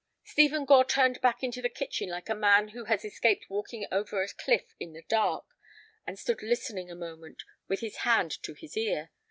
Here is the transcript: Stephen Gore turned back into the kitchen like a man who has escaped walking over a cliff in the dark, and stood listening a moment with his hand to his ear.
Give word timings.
Stephen 0.23 0.65
Gore 0.65 0.83
turned 0.83 1.21
back 1.21 1.43
into 1.43 1.61
the 1.61 1.69
kitchen 1.69 2.09
like 2.09 2.27
a 2.27 2.33
man 2.33 2.69
who 2.69 2.85
has 2.85 3.05
escaped 3.05 3.51
walking 3.51 3.85
over 3.91 4.23
a 4.23 4.27
cliff 4.29 4.73
in 4.79 4.93
the 4.93 5.03
dark, 5.03 5.45
and 6.07 6.17
stood 6.17 6.41
listening 6.41 6.89
a 6.89 6.95
moment 6.95 7.43
with 7.67 7.81
his 7.81 7.97
hand 7.97 8.31
to 8.41 8.55
his 8.55 8.75
ear. 8.75 9.11